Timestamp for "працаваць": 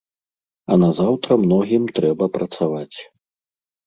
2.39-2.97